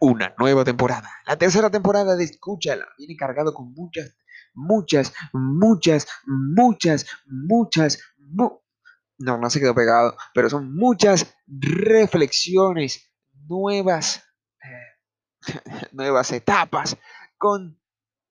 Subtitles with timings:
[0.00, 1.10] una nueva temporada.
[1.26, 4.16] La tercera temporada de Escúchala viene cargado con muchas,
[4.54, 8.62] muchas, muchas, muchas, muchas, no,
[9.18, 13.12] no se quedó pegado, pero son muchas reflexiones
[13.46, 14.24] nuevas,
[14.62, 15.40] eh,
[15.92, 16.96] nuevas etapas
[17.36, 17.78] con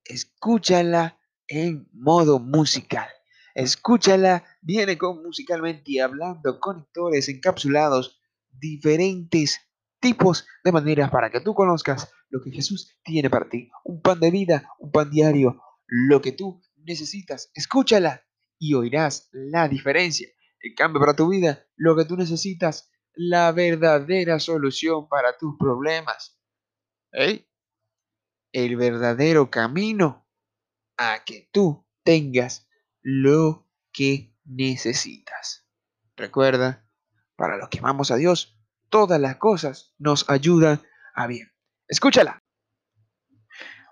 [0.04, 3.08] Escúchala en modo musical.
[3.54, 9.60] Escúchala, viene con musicalmente hablando, conectores encapsulados, diferentes
[10.00, 13.70] tipos de maneras para que tú conozcas lo que Jesús tiene para ti.
[13.84, 17.52] Un pan de vida, un pan diario, lo que tú necesitas.
[17.54, 18.24] Escúchala
[18.58, 20.28] y oirás la diferencia.
[20.62, 26.40] El cambio para tu vida, lo que tú necesitas, la verdadera solución para tus problemas.
[27.12, 30.28] El verdadero camino
[30.98, 32.68] a que tú tengas
[33.02, 35.68] lo que necesitas.
[36.16, 36.86] Recuerda,
[37.36, 38.59] para los que amamos a Dios,
[38.90, 40.82] todas las cosas nos ayudan
[41.14, 41.52] a bien.
[41.88, 42.44] Escúchala.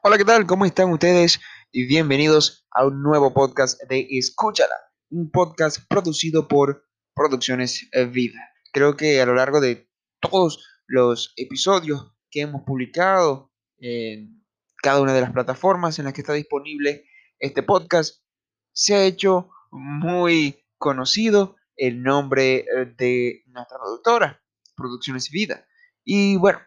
[0.04, 0.46] Hola, ¿qué tal?
[0.48, 1.40] ¿Cómo están ustedes?
[1.72, 4.76] Y bienvenidos a un nuevo podcast de Escúchala,
[5.10, 8.40] un podcast producido por Producciones Vida.
[8.72, 9.88] Creo que a lo largo de
[10.20, 14.44] todos los episodios que hemos publicado en
[14.82, 17.06] cada una de las plataformas en las que está disponible
[17.40, 18.24] este podcast,
[18.74, 22.66] se ha hecho muy conocido el nombre
[22.98, 24.42] de nuestra productora,
[24.78, 25.68] Producciones Vida.
[26.06, 26.60] Y bueno,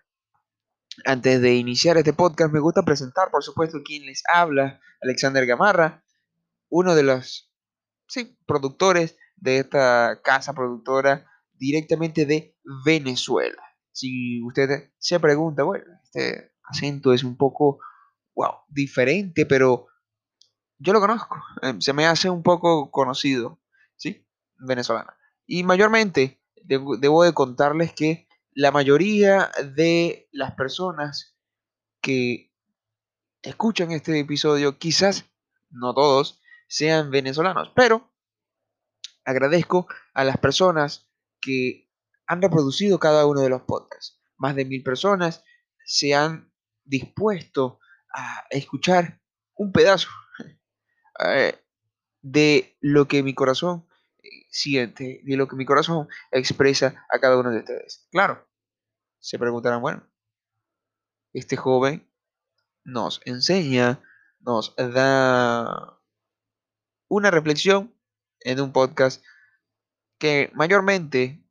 [1.07, 6.05] antes de iniciar este podcast, me gusta presentar, por supuesto, quien les habla, Alexander Gamarra,
[6.69, 7.51] uno de los
[8.09, 13.63] sí, productores de esta casa productora directamente de Venezuela.
[13.93, 17.81] Si usted se pregunta, bueno, este acento es un poco,
[18.35, 19.87] wow, diferente, pero
[20.79, 23.61] yo lo conozco, em, se me hace un poco conocido,
[23.97, 24.27] ¿sí?
[24.59, 25.17] Venezolana.
[25.47, 31.37] Y mayormente debo, de contarles que la mayoría de las personas
[32.01, 32.53] que
[33.43, 35.27] escuchan este episodio, quizás
[35.71, 38.13] no todos, sean venezolanos, pero
[39.25, 41.09] agradezco a las personas
[41.41, 41.89] que
[42.27, 44.21] han reproducido cada uno de los podcasts.
[44.37, 45.45] Más de mil personas
[45.85, 46.53] se han
[46.85, 47.81] dispuesto
[48.13, 49.21] a escuchar
[49.55, 50.09] un pedazo
[51.25, 51.59] eh,
[52.23, 53.87] de lo que mi corazón
[54.51, 58.07] siente, de lo que mi corazón expresa a cada uno de ustedes.
[58.11, 58.47] Claro,
[59.19, 60.07] se preguntarán, bueno,
[61.33, 62.09] este joven
[62.85, 64.03] nos enseña,
[64.41, 66.01] nos da
[67.09, 67.95] una reflexión
[68.41, 69.23] en un podcast
[70.19, 71.43] que mayormente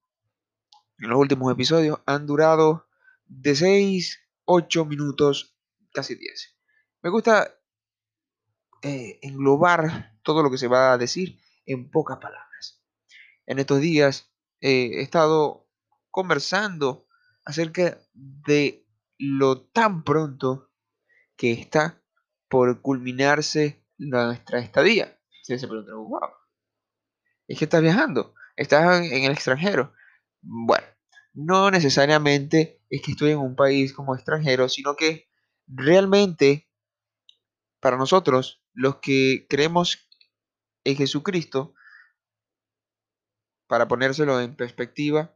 [1.00, 2.88] en los últimos episodios han durado
[3.26, 5.56] de 6, 8 minutos,
[5.94, 6.58] casi 10.
[7.02, 7.56] Me gusta
[8.82, 11.40] eh, englobar todo lo que se va a decir
[11.72, 12.50] en pocas palabras
[13.50, 14.32] en estos días
[14.62, 15.68] eh, he estado
[16.12, 17.08] conversando
[17.44, 18.86] acerca de
[19.18, 20.72] lo tan pronto
[21.36, 22.02] que está
[22.48, 25.20] por culminarse nuestra estadía.
[25.42, 26.30] Se se preguntan, wow,
[27.48, 29.94] es que estás viajando, estás en el extranjero.
[30.42, 30.86] Bueno,
[31.34, 35.28] no necesariamente es que estoy en un país como extranjero, sino que
[35.66, 36.70] realmente
[37.80, 40.09] para nosotros, los que creemos
[40.96, 41.74] Jesucristo,
[43.68, 45.36] para ponérselo en perspectiva,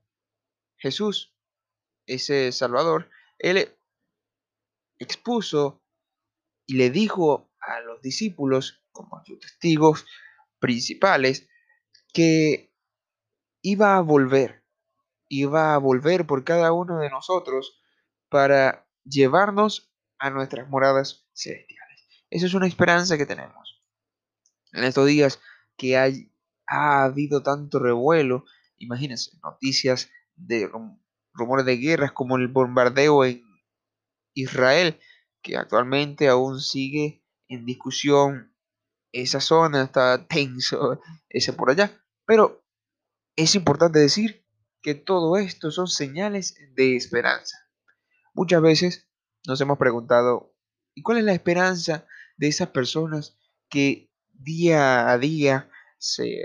[0.77, 1.35] Jesús,
[2.05, 3.77] ese Salvador, él
[4.97, 5.81] expuso
[6.65, 10.05] y le dijo a los discípulos, como sus testigos
[10.59, 11.47] principales,
[12.13, 12.73] que
[13.61, 14.63] iba a volver,
[15.29, 17.81] iba a volver por cada uno de nosotros
[18.29, 22.05] para llevarnos a nuestras moradas celestiales.
[22.29, 23.72] Esa es una esperanza que tenemos.
[24.73, 25.39] En estos días
[25.77, 26.33] que hay
[26.67, 28.45] ha habido tanto revuelo,
[28.77, 30.69] imagínense, noticias de
[31.33, 33.43] rumores de guerras como el bombardeo en
[34.33, 34.99] Israel,
[35.41, 38.55] que actualmente aún sigue en discusión
[39.11, 42.65] esa zona, está tenso ese por allá, pero
[43.35, 44.45] es importante decir
[44.81, 47.57] que todo esto son señales de esperanza.
[48.33, 49.07] Muchas veces
[49.47, 50.55] nos hemos preguntado,
[50.95, 52.05] ¿y cuál es la esperanza
[52.37, 53.37] de esas personas
[53.69, 56.43] que día a día se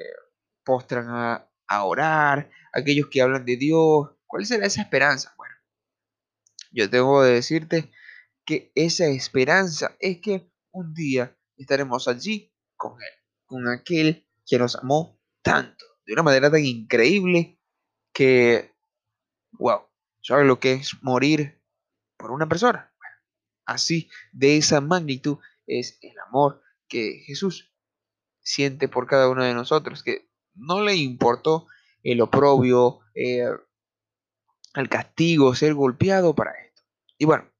[0.65, 4.11] postran a, orar, aquellos que hablan de Dios.
[4.27, 5.35] ¿Cuál será esa esperanza?
[5.37, 5.55] Bueno,
[6.71, 7.91] yo tengo que decirte
[8.45, 14.77] que esa esperanza es que un día estaremos allí con Él, con aquel que nos
[14.77, 17.61] amó tanto, de una manera tan increíble
[18.13, 18.75] que,
[19.53, 19.83] wow,
[20.23, 21.61] ¿sabes lo que es morir
[22.17, 22.89] por una persona?
[23.69, 27.71] así, de esa magnitud es el amor que Jesús
[28.49, 31.67] siente por cada uno de nosotros, que no le importó
[32.03, 33.45] el oprobio, eh,
[34.75, 36.83] el castigo, ser golpeado para esto.
[37.19, 37.51] Y bueno,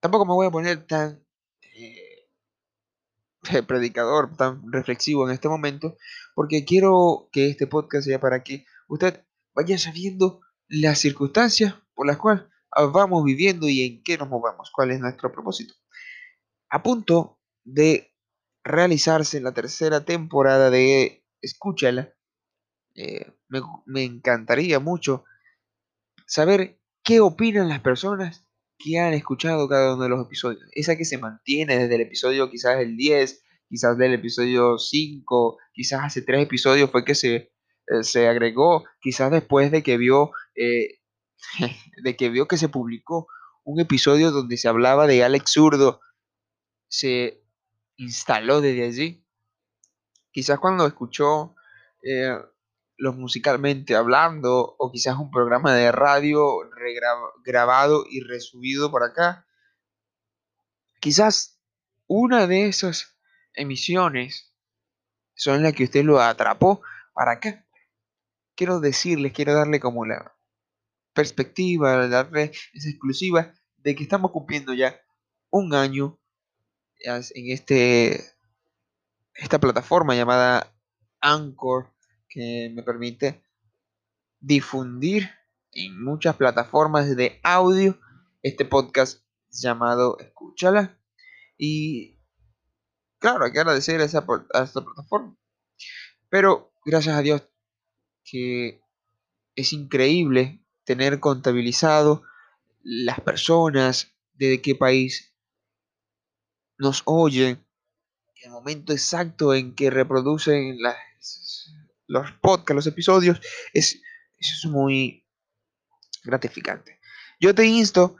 [0.00, 1.22] tampoco me voy a poner tan
[1.74, 2.26] eh,
[3.66, 5.98] predicador, tan reflexivo en este momento,
[6.34, 9.22] porque quiero que este podcast sea para que usted
[9.54, 12.44] vaya sabiendo las circunstancias por las cuales
[12.94, 15.74] vamos viviendo y en qué nos movemos, cuál es nuestro propósito.
[16.70, 18.11] A punto de
[18.64, 22.14] realizarse la tercera temporada de Escúchala,
[22.94, 25.24] eh, me, me encantaría mucho
[26.26, 28.46] saber qué opinan las personas
[28.78, 30.62] que han escuchado cada uno de los episodios.
[30.72, 36.00] Esa que se mantiene desde el episodio quizás el 10, quizás del episodio 5, quizás
[36.04, 41.00] hace tres episodios fue que se, eh, se agregó, quizás después de que vio eh,
[42.02, 43.26] de que vio que se publicó
[43.64, 46.00] un episodio donde se hablaba de Alex Zurdo,
[46.88, 47.41] se
[47.96, 49.26] instaló desde allí.
[50.30, 51.54] Quizás cuando escuchó
[52.02, 52.36] eh,
[52.96, 56.58] los musicalmente hablando, o quizás un programa de radio
[57.44, 59.46] grabado y resubido por acá.
[61.00, 61.60] Quizás
[62.06, 63.18] una de esas
[63.54, 64.54] emisiones
[65.34, 67.66] son las que usted lo atrapó para acá.
[68.54, 70.36] Quiero decirles, quiero darle como la
[71.12, 75.00] perspectiva, darle esa exclusiva de que estamos cumpliendo ya
[75.50, 76.20] un año
[77.04, 78.20] en este
[79.34, 80.72] esta plataforma llamada
[81.20, 81.92] Anchor
[82.28, 83.42] que me permite
[84.40, 85.30] difundir
[85.72, 87.98] en muchas plataformas de audio
[88.42, 90.98] este podcast llamado Escúchala.
[91.56, 92.18] Y
[93.18, 95.36] claro, hay que agradecer a, esa, a esta plataforma.
[96.28, 97.42] Pero gracias a Dios
[98.24, 98.80] que
[99.54, 102.22] es increíble tener contabilizado
[102.82, 105.31] las personas, de qué país
[106.82, 107.64] nos oyen,
[108.42, 110.96] el momento exacto en que reproducen las
[112.08, 113.40] los podcasts, los episodios,
[113.72, 114.02] es,
[114.36, 115.26] es muy
[116.24, 117.00] gratificante.
[117.40, 118.16] Yo te insto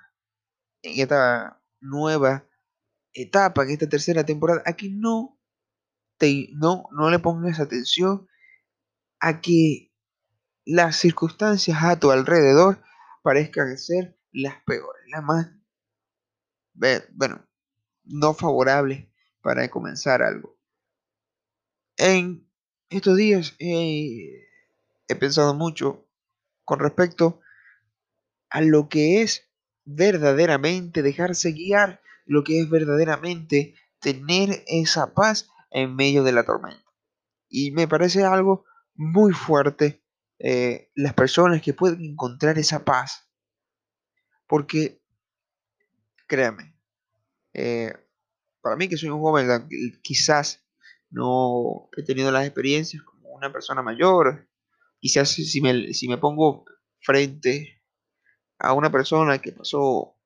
[0.80, 2.48] en esta nueva
[3.12, 5.38] etapa, en esta tercera temporada, a que no,
[6.16, 8.28] te, no, no le pongas atención
[9.20, 9.92] a que
[10.64, 12.82] las circunstancias a tu alrededor
[13.22, 15.50] parezcan ser las peores, las más,
[16.72, 17.46] bueno,
[18.04, 19.08] no favorables
[19.40, 20.56] para comenzar algo.
[21.96, 22.48] En
[22.88, 24.46] estos días he
[25.18, 26.06] pensado mucho
[26.64, 27.40] con respecto
[28.50, 29.48] a lo que es
[29.84, 36.84] verdaderamente dejarse guiar, lo que es verdaderamente tener esa paz en medio de la tormenta.
[37.48, 38.64] Y me parece algo
[38.94, 40.02] muy fuerte
[40.38, 43.28] eh, las personas que pueden encontrar esa paz.
[44.46, 45.02] Porque,
[46.26, 46.71] créame,
[47.54, 47.92] eh,
[48.60, 49.68] para mí que soy un joven,
[50.02, 50.64] quizás
[51.10, 54.48] no he tenido las experiencias como una persona mayor.
[54.98, 56.64] Quizás si me, si me pongo
[57.00, 57.82] frente
[58.58, 60.16] a una persona que pasó,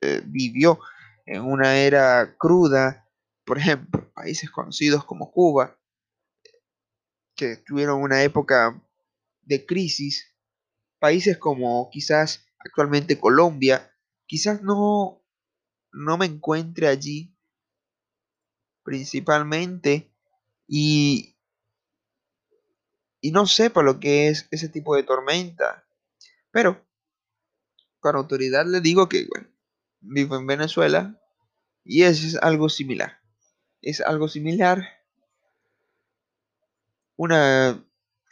[0.00, 0.80] eh, vivió
[1.26, 3.08] en una era cruda,
[3.44, 5.78] por ejemplo, países conocidos como Cuba,
[7.36, 8.82] que tuvieron una época
[9.42, 10.36] de crisis,
[10.98, 13.94] países como quizás actualmente Colombia,
[14.26, 15.19] quizás no,
[15.92, 17.34] no me encuentre allí
[18.82, 20.10] principalmente
[20.66, 21.36] y,
[23.20, 25.84] y no sepa lo que es ese tipo de tormenta.
[26.50, 26.84] Pero
[28.00, 29.48] con autoridad le digo que bueno,
[30.00, 31.20] vivo en Venezuela
[31.84, 33.20] y es algo similar.
[33.82, 34.86] Es algo similar.
[37.16, 37.84] Una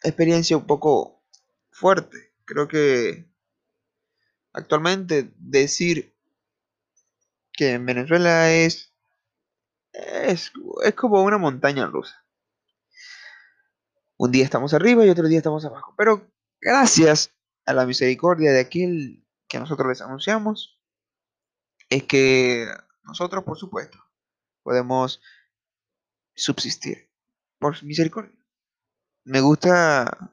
[0.03, 1.23] experiencia un poco
[1.71, 2.35] fuerte.
[2.45, 3.31] Creo que
[4.53, 6.18] actualmente decir
[7.59, 8.95] que en Venezuela es
[9.93, 10.53] es,
[10.95, 12.25] como una montaña rusa.
[14.17, 15.93] Un día estamos arriba y otro día estamos abajo.
[15.97, 17.35] Pero gracias
[17.67, 20.81] a la misericordia de aquel que nosotros les anunciamos,
[21.89, 22.69] es que
[23.03, 23.99] nosotros, por supuesto,
[24.63, 25.21] podemos
[26.37, 27.11] subsistir
[27.59, 28.39] por misericordia.
[29.25, 30.33] Me gusta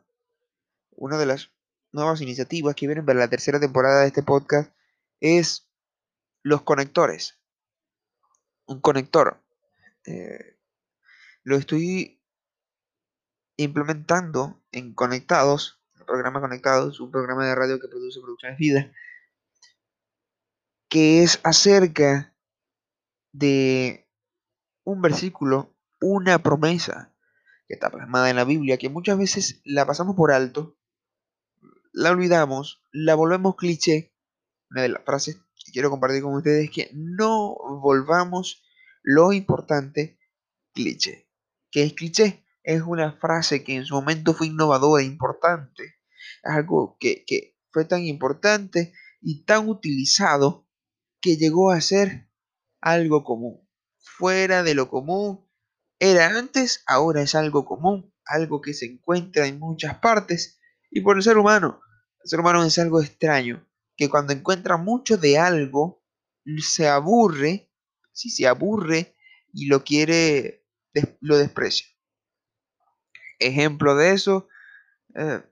[0.91, 1.49] una de las
[1.91, 4.71] nuevas iniciativas que vienen para la tercera temporada de este podcast
[5.21, 5.64] es
[6.45, 7.39] los conectores.
[8.67, 9.43] Un conector
[10.05, 10.59] eh,
[11.43, 12.21] lo estoy
[13.57, 18.91] implementando en Conectados, el programa Conectados, un programa de radio que produce Producciones Vida,
[20.87, 22.35] que es acerca
[23.31, 24.07] de
[24.83, 27.11] un versículo, una promesa
[27.67, 30.77] que está plasmada en la Biblia, que muchas veces la pasamos por alto,
[31.91, 34.13] la olvidamos, la volvemos cliché.
[34.69, 35.44] Una de las frases
[35.75, 38.63] quiero compartir con ustedes es que no volvamos
[39.03, 40.17] lo importante,
[40.73, 41.29] cliché.
[41.69, 42.45] ¿Qué es cliché?
[42.63, 45.95] Es una frase que en su momento fue innovadora e importante.
[46.43, 47.25] Algo que,
[47.73, 50.65] fue tan importante y tan utilizado
[51.19, 52.29] que llegó a ser
[52.79, 53.67] algo común,
[53.97, 55.45] fuera de lo común.
[55.99, 60.57] Era antes, ahora es algo común, algo que se encuentra en muchas partes.
[60.89, 61.81] Y por el ser humano,
[62.23, 66.03] el ser humano es algo extraño, que cuando encuentra mucho de algo,
[66.59, 67.71] se aburre,
[68.11, 69.15] si se aburre
[69.53, 70.65] y lo quiere,
[71.21, 71.87] lo desprecia.
[73.39, 74.47] Ejemplo de eso,
[75.15, 75.43] eh,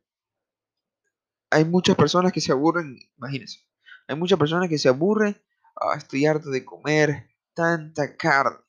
[1.49, 3.59] hay muchas personas que se aburren, imagínense,
[4.07, 5.41] hay muchas personas que se aburren,
[5.75, 8.63] ah, estoy harto de comer tanta carne.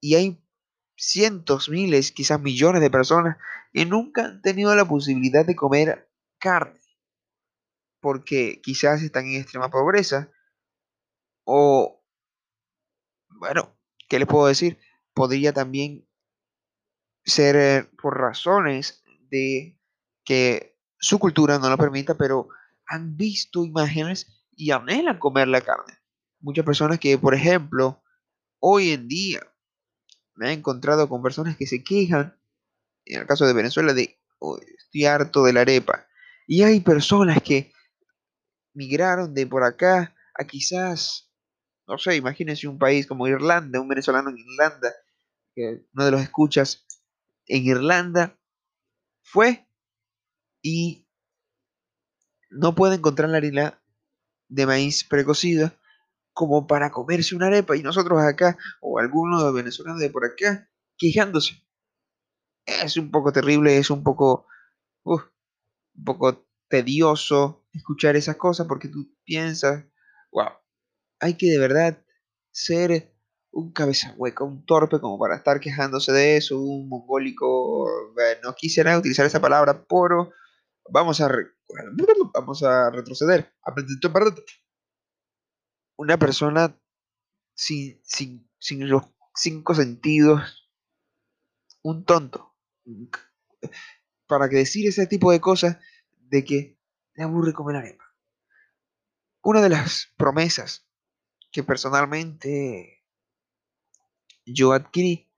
[0.00, 0.44] Y hay
[0.96, 3.36] cientos, miles, quizás millones de personas
[3.72, 6.81] que nunca han tenido la posibilidad de comer carne.
[8.02, 10.30] Porque quizás están en extrema pobreza.
[11.44, 12.04] O,
[13.30, 13.74] bueno,
[14.08, 14.78] ¿qué les puedo decir?
[15.14, 16.06] Podría también
[17.24, 19.78] ser eh, por razones de
[20.24, 22.48] que su cultura no lo permita, pero
[22.86, 25.98] han visto imágenes y anhelan comer la carne.
[26.40, 28.02] Muchas personas que, por ejemplo,
[28.58, 29.40] hoy en día
[30.34, 32.36] me he encontrado con personas que se quejan,
[33.04, 34.18] en el caso de Venezuela, de
[34.76, 36.06] estoy harto de la arepa.
[36.46, 37.72] Y hay personas que
[38.74, 41.30] migraron de por acá a quizás,
[41.86, 44.92] no sé, imagínense un país como Irlanda, un venezolano en Irlanda,
[45.54, 46.86] que uno de los escuchas
[47.46, 48.38] en Irlanda
[49.22, 49.66] fue
[50.62, 51.06] y
[52.50, 53.82] no puede encontrar la harina
[54.48, 55.78] de maíz precocida
[56.32, 60.70] como para comerse una arepa y nosotros acá, o algunos de venezolanos de por acá,
[60.96, 61.62] quejándose.
[62.64, 64.46] Es un poco terrible, es un poco,
[65.04, 69.84] un poco tedioso escuchar esas cosas porque tú piensas,
[70.30, 70.50] wow,
[71.20, 72.04] hay que de verdad
[72.50, 73.14] ser
[73.50, 77.86] un cabeza hueca, un torpe como para estar quejándose de eso, un mongólico,
[78.42, 80.32] no quisiera utilizar esa palabra, pero
[80.90, 81.30] vamos a,
[82.34, 83.52] vamos a retroceder
[85.96, 86.78] una persona
[87.54, 89.02] sin, sin, sin los
[89.34, 90.70] cinco sentidos,
[91.82, 92.54] un tonto,
[94.26, 95.78] para que decir ese tipo de cosas
[96.18, 96.81] de que
[97.14, 98.04] le aburre comer arepa.
[99.42, 100.86] Una de las promesas
[101.50, 103.04] que personalmente
[104.44, 105.28] yo adquirí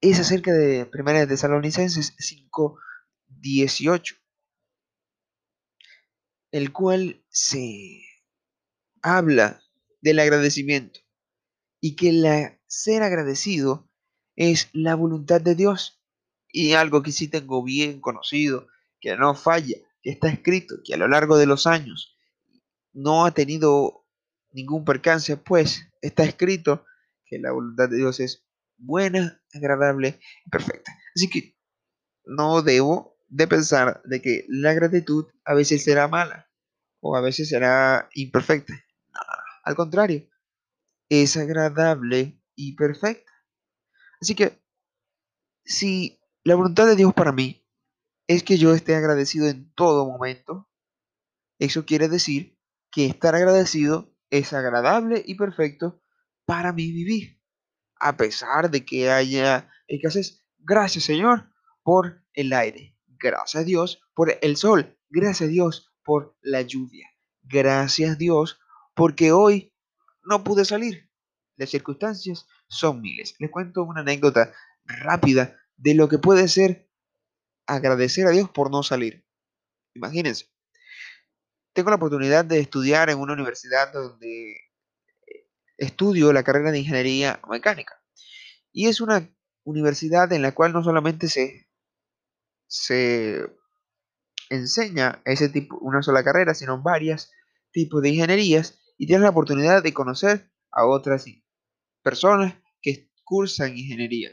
[0.00, 4.16] es acerca de Primera de Tesalonicenses 5:18,
[6.52, 8.02] el cual se
[9.02, 9.62] habla
[10.00, 11.00] del agradecimiento
[11.80, 13.88] y que la, ser agradecido
[14.36, 16.00] es la voluntad de Dios
[16.48, 18.68] y algo que sí tengo bien conocido,
[19.00, 19.76] que no falla,
[20.10, 22.16] está escrito, que a lo largo de los años
[22.92, 24.06] no ha tenido
[24.52, 26.84] ningún percance, pues está escrito
[27.24, 28.46] que la voluntad de Dios es
[28.78, 30.96] buena, agradable y perfecta.
[31.14, 31.56] Así que
[32.24, 36.48] no debo de pensar de que la gratitud a veces será mala
[37.00, 38.74] o a veces será imperfecta.
[39.64, 40.28] Al contrario,
[41.08, 43.32] es agradable y perfecta.
[44.20, 44.58] Así que,
[45.64, 47.65] si la voluntad de Dios para mí
[48.26, 50.68] es que yo esté agradecido en todo momento,
[51.58, 52.58] eso quiere decir
[52.90, 56.00] que estar agradecido es agradable y perfecto
[56.44, 57.40] para mí vivir.
[57.98, 61.50] A pesar de que haya escasez, gracias Señor
[61.82, 62.96] por el aire.
[63.06, 64.98] Gracias Dios por el sol.
[65.08, 67.08] Gracias Dios por la lluvia.
[67.42, 68.58] Gracias Dios
[68.94, 69.72] porque hoy
[70.24, 71.10] no pude salir.
[71.56, 73.34] Las circunstancias son miles.
[73.38, 74.52] Les cuento una anécdota
[74.84, 76.85] rápida de lo que puede ser
[77.66, 79.24] agradecer a Dios por no salir.
[79.94, 80.46] Imagínense.
[81.72, 87.40] Tengo la oportunidad de estudiar en una universidad donde eh, estudio la carrera de ingeniería
[87.48, 88.00] mecánica.
[88.72, 89.30] Y es una
[89.64, 91.68] universidad en la cual no solamente se,
[92.66, 93.46] se
[94.48, 97.30] enseña ese tipo, una sola carrera, sino varias
[97.72, 101.26] tipos de ingenierías y tienes la oportunidad de conocer a otras
[102.02, 104.30] personas que cursan ingeniería.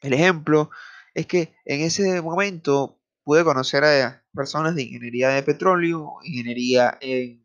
[0.00, 0.70] El ejemplo
[1.14, 7.44] es que en ese momento pude conocer a personas de ingeniería de petróleo, ingeniería en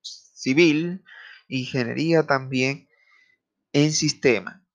[0.00, 1.04] civil,
[1.48, 2.88] ingeniería también
[3.72, 4.66] en sistema.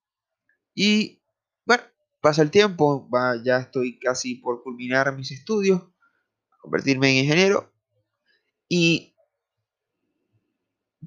[0.74, 1.22] Y
[1.64, 1.82] bueno,
[2.20, 3.08] pasa el tiempo,
[3.44, 5.82] ya estoy casi por culminar mis estudios,
[6.60, 7.72] convertirme en ingeniero.
[8.68, 9.14] Y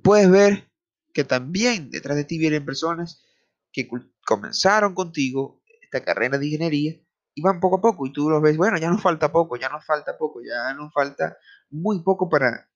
[0.03, 0.70] puedes ver
[1.13, 3.24] que también detrás de ti vienen personas
[3.72, 3.89] que
[4.25, 5.58] comenzaron contigo
[5.91, 6.96] esta carrera de ingeniería
[7.34, 9.69] y van poco a poco y tú los ves, bueno, ya nos falta poco, ya
[9.69, 11.38] nos falta poco, ya nos falta
[11.69, 12.69] muy poco para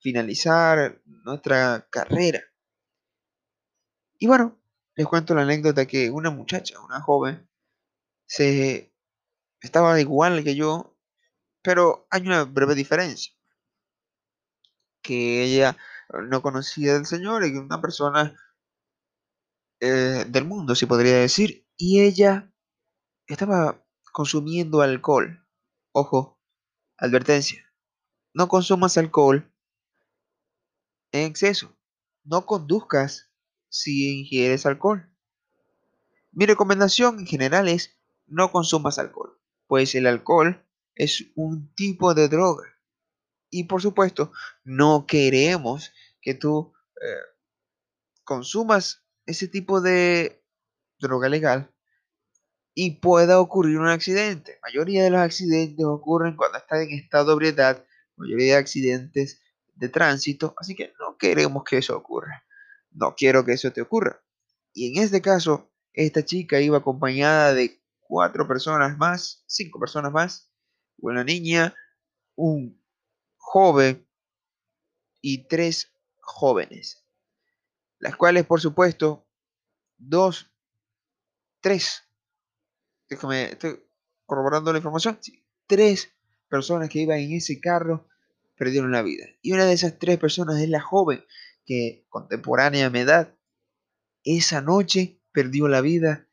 [0.00, 2.40] finalizar nuestra carrera.
[4.18, 4.58] Y bueno,
[4.94, 7.48] les cuento la anécdota que una muchacha, una joven,
[8.26, 8.92] se
[9.60, 10.96] estaba igual que yo,
[11.62, 13.34] pero hay una breve diferencia.
[15.02, 15.76] Que ella
[16.28, 18.34] no conocía del Señor, y una persona
[19.80, 22.52] eh, del mundo, se podría decir, y ella
[23.26, 25.46] estaba consumiendo alcohol.
[25.92, 26.40] Ojo,
[26.96, 27.64] advertencia,
[28.34, 29.52] no consumas alcohol
[31.12, 31.76] en exceso.
[32.24, 33.30] No conduzcas
[33.68, 35.10] si ingieres alcohol.
[36.32, 42.28] Mi recomendación en general es no consumas alcohol, pues el alcohol es un tipo de
[42.28, 42.64] droga.
[43.48, 44.32] Y por supuesto,
[44.64, 47.36] no queremos que tú eh,
[48.24, 50.44] consumas ese tipo de
[50.98, 51.70] droga legal
[52.74, 54.52] y pueda ocurrir un accidente.
[54.62, 57.84] La mayoría de los accidentes ocurren cuando estás en estado de ebriedad,
[58.16, 59.40] mayoría de accidentes
[59.74, 62.44] de tránsito, así que no queremos que eso ocurra.
[62.90, 64.22] No quiero que eso te ocurra.
[64.72, 70.50] Y en este caso, esta chica iba acompañada de cuatro personas más, cinco personas más,
[70.98, 71.74] una niña,
[72.34, 72.82] un
[73.36, 74.06] joven
[75.22, 77.06] y tres jóvenes,
[77.98, 79.26] las cuales por supuesto,
[79.96, 80.50] dos,
[81.60, 82.04] tres,
[83.08, 83.82] déjame, estoy
[84.24, 85.18] corroborando la información,
[85.66, 86.12] tres
[86.48, 88.08] personas que iban en ese carro
[88.56, 89.26] perdieron la vida.
[89.42, 91.24] Y una de esas tres personas es la joven
[91.64, 93.34] que contemporánea a mi edad,
[94.24, 96.28] esa noche perdió la vida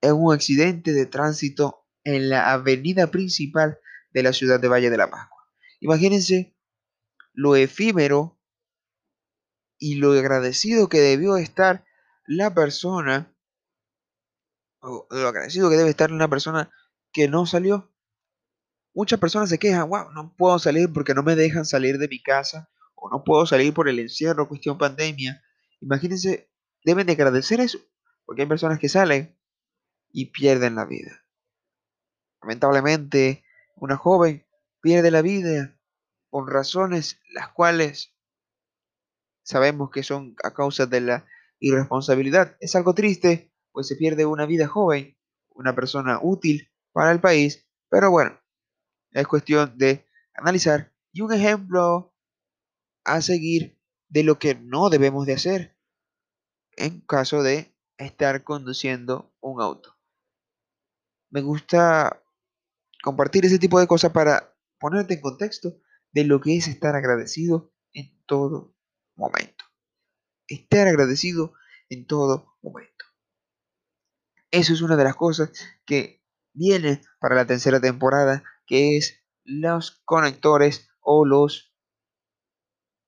[0.00, 3.78] en un accidente de tránsito en la avenida principal
[4.12, 5.48] de la ciudad de Valle de la Pascua.
[5.80, 6.56] Imagínense
[7.32, 8.40] lo efímero
[9.78, 11.84] y lo agradecido que debió estar
[12.26, 13.33] la persona,
[14.84, 16.70] lo agradecido que debe estar una persona
[17.12, 17.92] que no salió.
[18.94, 22.22] Muchas personas se quejan, wow, no puedo salir porque no me dejan salir de mi
[22.22, 25.42] casa, o no puedo salir por el encierro, cuestión pandemia.
[25.80, 26.50] Imagínense,
[26.84, 27.78] deben de agradecer eso,
[28.24, 29.36] porque hay personas que salen
[30.12, 31.24] y pierden la vida.
[32.42, 34.46] Lamentablemente, una joven
[34.80, 35.76] pierde la vida
[36.30, 38.14] por razones las cuales
[39.42, 41.26] sabemos que son a causa de la
[41.58, 42.56] irresponsabilidad.
[42.60, 45.18] Es algo triste, pues se pierde una vida joven,
[45.50, 48.40] una persona útil para el país, pero bueno,
[49.12, 52.14] es cuestión de analizar y un ejemplo
[53.04, 55.76] a seguir de lo que no debemos de hacer
[56.76, 59.94] en caso de estar conduciendo un auto
[61.34, 62.22] me gusta
[63.02, 65.80] compartir ese tipo de cosas para ponerte en contexto
[66.12, 68.76] de lo que es estar agradecido en todo
[69.16, 69.64] momento.
[70.46, 71.52] Estar agradecido
[71.88, 72.93] en todo momento.
[74.54, 75.50] Eso es una de las cosas
[75.84, 81.74] que viene para la tercera temporada, que es los conectores o los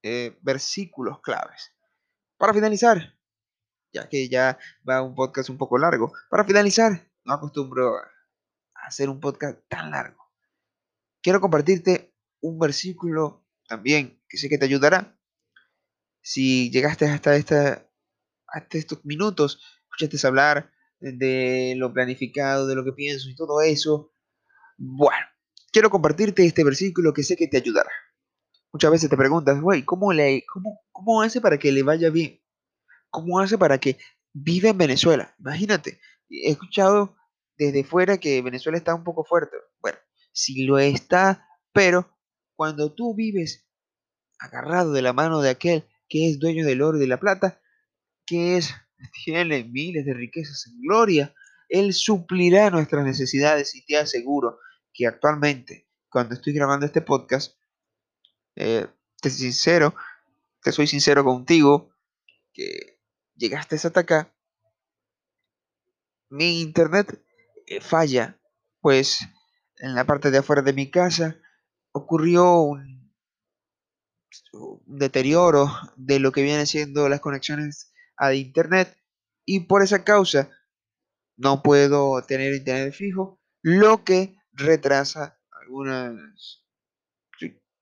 [0.02, 1.72] eh, versículos claves.
[2.36, 3.16] Para finalizar,
[3.92, 8.10] ya que ya va un podcast un poco largo, para finalizar, no acostumbro a
[8.84, 10.28] hacer un podcast tan largo.
[11.22, 15.16] Quiero compartirte un versículo también que sé que te ayudará.
[16.22, 17.88] Si llegaste hasta, esta,
[18.48, 24.12] hasta estos minutos, escuchaste hablar de lo planificado, de lo que pienso y todo eso,
[24.78, 25.26] bueno,
[25.72, 27.90] quiero compartirte este versículo que sé que te ayudará.
[28.72, 32.42] Muchas veces te preguntas, güey, ¿cómo, le, cómo, ¿cómo hace para que le vaya bien?
[33.10, 33.98] ¿Cómo hace para que
[34.32, 35.34] viva en Venezuela?
[35.38, 37.16] Imagínate, he escuchado
[37.56, 39.56] desde fuera que Venezuela está un poco fuerte.
[39.80, 39.98] Bueno,
[40.32, 42.18] sí lo está, pero
[42.54, 43.66] cuando tú vives
[44.38, 47.60] agarrado de la mano de aquel que es dueño del oro y de la plata,
[48.26, 48.74] que es,
[49.24, 51.34] tiene miles de riquezas en gloria,
[51.68, 54.58] Él suplirá nuestras necesidades y te aseguro
[54.92, 57.56] que actualmente, cuando estoy grabando este podcast,
[58.54, 58.86] eh,
[59.20, 59.94] te sincero,
[60.62, 61.90] te soy sincero contigo,
[62.52, 62.98] que
[63.34, 64.32] llegaste hasta acá,
[66.30, 67.22] mi internet
[67.66, 68.38] eh, falla,
[68.80, 69.20] pues
[69.78, 71.36] en la parte de afuera de mi casa
[71.92, 72.96] ocurrió un,
[74.86, 78.96] deterioro de lo que vienen siendo las conexiones a internet
[79.44, 80.50] y por esa causa
[81.36, 86.64] no puedo tener internet fijo, lo que retrasa algunas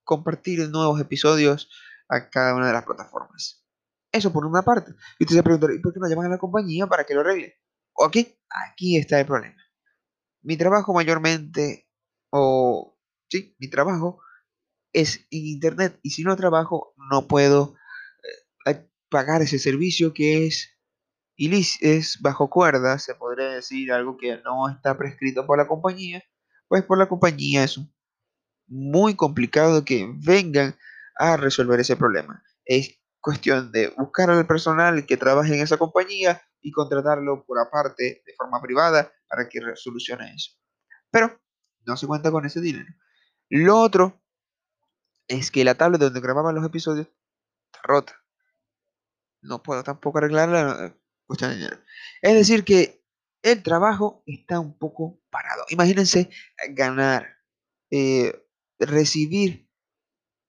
[0.02, 1.70] compartir nuevos episodios
[2.08, 3.64] a cada una de las plataformas.
[4.12, 4.92] Eso por una parte.
[5.18, 7.22] Y usted se pregunta, ¿y por qué no llaman a la compañía para que lo
[7.22, 7.58] revise?
[7.94, 8.16] Ok,
[8.50, 9.64] aquí está el problema
[10.44, 11.88] mi trabajo mayormente,
[12.30, 12.96] o
[13.28, 14.20] sí, mi trabajo
[14.92, 17.74] es en Internet y si no trabajo no puedo
[19.14, 20.76] pagar ese servicio que es,
[21.36, 26.24] es bajo cuerda, se podría decir algo que no está prescrito por la compañía,
[26.66, 27.78] pues por la compañía es
[28.66, 30.76] muy complicado que vengan
[31.16, 32.42] a resolver ese problema.
[32.64, 38.20] Es cuestión de buscar al personal que trabaje en esa compañía y contratarlo por aparte
[38.26, 40.56] de forma privada para que solucione eso.
[41.12, 41.40] Pero
[41.86, 42.92] no se cuenta con ese dinero.
[43.48, 44.20] Lo otro
[45.28, 47.06] es que la tablet donde grababan los episodios
[47.72, 48.23] bancarrota.
[49.44, 51.78] No puedo tampoco arreglar la cuestión de dinero.
[52.22, 53.04] Es decir, que
[53.42, 55.64] el trabajo está un poco parado.
[55.68, 56.30] Imagínense
[56.70, 57.36] ganar,
[57.90, 58.42] eh,
[58.78, 59.68] recibir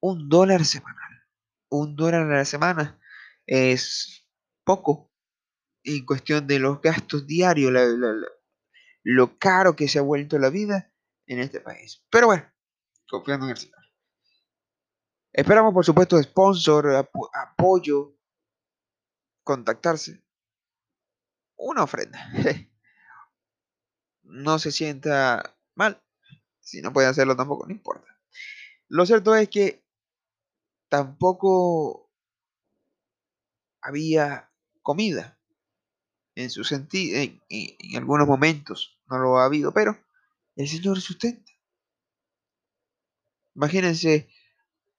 [0.00, 1.26] un dólar semanal.
[1.68, 2.98] Un dólar a la semana
[3.46, 4.26] es
[4.64, 5.12] poco
[5.84, 7.72] en cuestión de los gastos diarios,
[9.02, 10.92] lo caro que se ha vuelto la vida
[11.26, 12.02] en este país.
[12.10, 12.50] Pero bueno,
[13.08, 13.76] confiando en el Señor.
[15.32, 18.15] Esperamos, por supuesto, sponsor, apoyo,
[19.46, 20.20] contactarse.
[21.56, 22.18] Una ofrenda.
[24.24, 26.02] no se sienta mal.
[26.60, 28.06] Si no puede hacerlo tampoco, no importa.
[28.88, 29.84] Lo cierto es que
[30.88, 32.10] tampoco
[33.80, 34.50] había
[34.82, 35.38] comida
[36.34, 39.96] en su sentido, en, en, algunos momentos no lo ha habido, pero
[40.56, 41.52] el Señor sustenta.
[43.54, 44.28] Imagínense,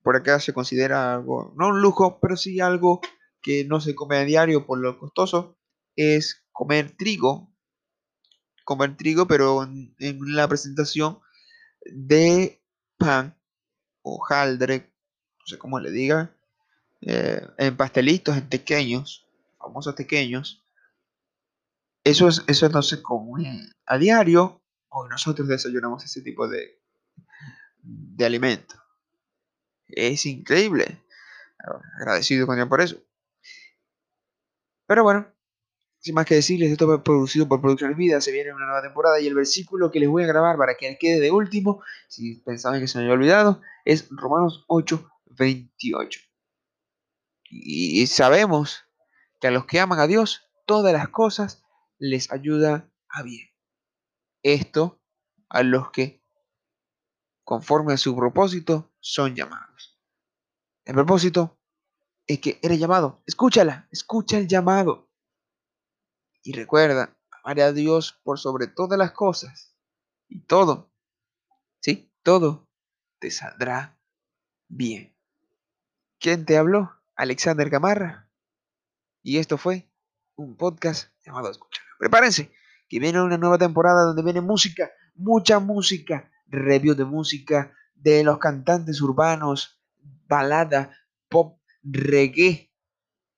[0.01, 3.01] por acá se considera algo, no un lujo, pero sí algo
[3.41, 5.57] que no se come a diario por lo costoso,
[5.95, 7.53] es comer trigo,
[8.63, 11.19] comer trigo, pero en, la presentación
[11.85, 12.61] de
[12.97, 13.37] pan
[14.01, 14.93] o jaldre,
[15.39, 16.35] no sé cómo le diga,
[17.01, 19.25] eh, en pastelitos, en pequeños,
[19.57, 20.65] famosos pequeños.
[22.03, 26.81] Eso, es, eso no se come a diario, o nosotros desayunamos ese tipo de,
[27.81, 28.75] de alimento.
[29.87, 31.03] Es increíble.
[31.99, 33.06] Agradecido con Dios por eso.
[34.87, 35.27] Pero bueno,
[35.99, 39.19] sin más que decirles, esto fue producido por Producciones Vida, se viene una nueva temporada
[39.19, 42.79] y el versículo que les voy a grabar para que quede de último, si pensaban
[42.79, 46.21] que se me había olvidado, es Romanos 8, 28.
[47.49, 48.85] Y sabemos
[49.39, 51.63] que a los que aman a Dios, todas las cosas
[51.97, 53.49] les ayudan a bien.
[54.43, 55.01] Esto
[55.49, 56.23] a los que,
[57.43, 59.99] conforme a su propósito, son llamados.
[60.85, 61.56] El propósito
[62.27, 63.21] es que eres llamado.
[63.25, 65.09] Escúchala, escucha el llamado.
[66.43, 69.75] Y recuerda, amar a Dios por sobre todas las cosas.
[70.27, 70.91] Y todo,
[71.79, 72.67] sí, todo
[73.19, 73.97] te saldrá
[74.67, 75.15] bien.
[76.19, 76.91] ¿Quién te habló?
[77.15, 78.29] Alexander Gamarra.
[79.23, 79.89] Y esto fue
[80.35, 81.81] un podcast llamado Escucha.
[81.97, 82.51] Prepárense,
[82.87, 88.37] que viene una nueva temporada donde viene música, mucha música, review de música de los
[88.37, 89.81] cantantes urbanos,
[90.27, 90.95] balada,
[91.29, 91.59] pop,
[91.91, 92.71] reggae,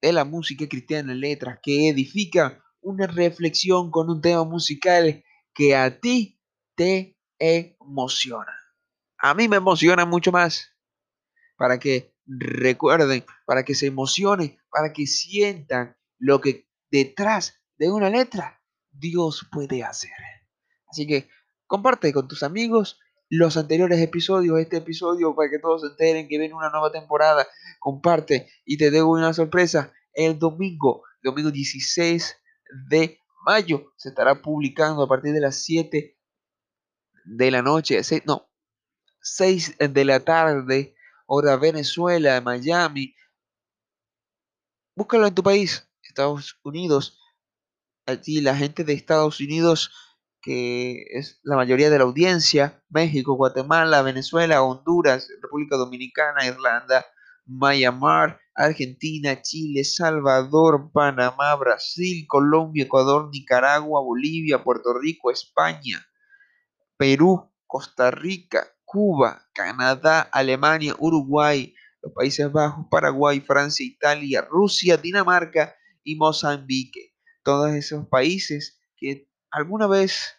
[0.02, 5.76] de la música cristiana en letras que edifica una reflexión con un tema musical que
[5.76, 6.40] a ti
[6.76, 8.54] te emociona.
[9.18, 10.74] A mí me emociona mucho más.
[11.58, 18.10] Para que recuerden, para que se emocionen, para que sientan lo que detrás de una
[18.10, 20.12] letra Dios puede hacer.
[20.88, 21.30] Así que
[21.68, 26.40] comparte con tus amigos los anteriores episodios, este episodio, para que todos se enteren que
[26.40, 27.48] viene una nueva temporada.
[27.80, 29.94] Comparte y te debo una sorpresa.
[30.14, 32.36] El domingo, domingo 16
[32.90, 33.94] de mayo.
[33.98, 36.18] Se estará publicando a partir de las 7
[37.26, 38.50] de la noche, no,
[39.22, 40.96] 6 de la tarde,
[41.28, 43.16] hora Venezuela, Miami.
[44.96, 47.20] Búscalo en tu país, Estados Unidos.
[48.08, 49.92] Allí la gente de Estados Unidos,
[50.42, 57.06] que es la mayoría de la audiencia, México, Guatemala, Venezuela, Honduras, República Dominicana, Irlanda,
[57.46, 66.06] Myanmar, Argentina, Chile, Salvador, Panamá, Brasil, Colombia, Ecuador, Nicaragua, Bolivia, Puerto Rico, España,
[66.98, 75.76] Perú, Costa Rica, Cuba, Canadá, Alemania, Uruguay, los Países Bajos, Paraguay, Francia, Italia, Rusia, Dinamarca
[76.04, 77.14] y Mozambique.
[77.44, 80.36] Todos esos países que alguna vez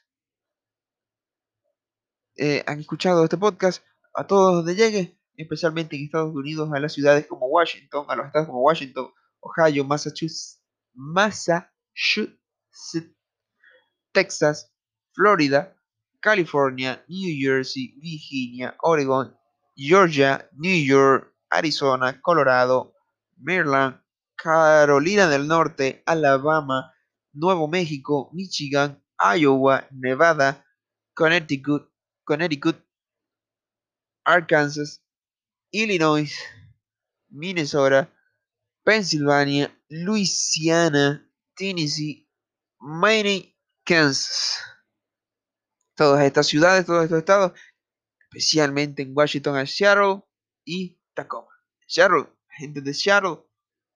[2.36, 6.92] eh, han escuchado este podcast, a todos donde llegue, especialmente en Estados Unidos, a las
[6.92, 10.62] ciudades como Washington, a los estados como Washington, Ohio, Massachusetts,
[10.94, 12.40] Massachusetts
[14.12, 14.72] Texas,
[15.12, 15.76] Florida,
[16.20, 19.34] California, New Jersey, Virginia, Oregon,
[19.76, 22.94] Georgia, New York, Arizona, Colorado,
[23.38, 24.00] Maryland,
[24.36, 26.92] Carolina del Norte, Alabama,
[27.32, 30.64] Nuevo México, Michigan, Iowa, Nevada,
[31.14, 31.90] Connecticut,
[32.24, 32.76] Connecticut,
[34.24, 35.00] Arkansas,
[35.72, 36.32] Illinois,
[37.28, 38.10] Minnesota,
[38.84, 42.28] Pennsylvania, Louisiana, Tennessee,
[42.80, 44.58] Maine, Kansas.
[45.94, 47.52] Todas estas ciudades, todos estos estados,
[48.22, 50.22] especialmente en Washington, Seattle
[50.64, 51.50] y Tacoma.
[51.86, 53.44] Seattle, gente de Seattle,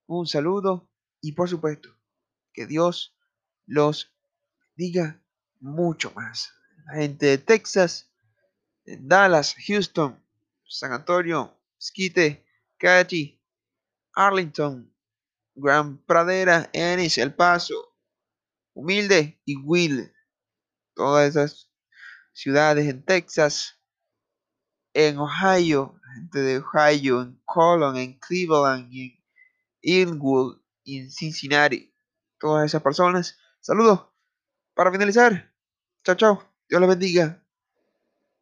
[0.07, 1.89] un saludo y por supuesto
[2.53, 3.17] que Dios
[3.67, 4.13] los
[4.77, 5.21] diga
[5.61, 6.53] mucho más.
[6.87, 8.11] La gente de Texas,
[8.85, 10.21] Dallas, Houston,
[10.67, 12.45] San Antonio, Skite,
[12.79, 13.41] Katy,
[14.15, 14.93] Arlington,
[15.55, 17.97] Gran Pradera, Ennis, El Paso,
[18.75, 20.13] Humilde y Will.
[20.95, 21.71] Todas esas
[22.33, 23.79] ciudades en Texas,
[24.93, 29.25] en Ohio, gente de Ohio, en Colon, en Cleveland, en
[29.83, 31.93] Inwood en Cincinnati.
[32.39, 33.39] Todas esas personas.
[33.65, 34.09] Saludos.
[34.75, 35.51] Para finalizar.
[36.05, 36.43] Chao, chao.
[36.69, 37.43] Dios les bendiga.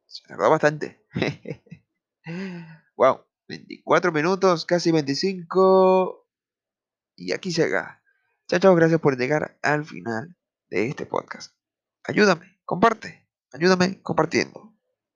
[0.07, 1.07] Se tardó bastante.
[2.97, 3.21] wow.
[3.47, 6.27] 24 minutos, casi 25.
[7.15, 8.03] Y aquí se llega.
[8.49, 8.75] Chao, chao.
[8.75, 10.37] Gracias por llegar al final
[10.71, 11.55] de este podcast.
[12.03, 13.29] Ayúdame, comparte.
[13.53, 14.72] Ayúdame compartiendo.